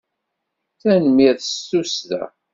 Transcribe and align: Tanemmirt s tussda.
Tanemmirt 0.81 1.41
s 1.47 1.51
tussda. 1.69 2.23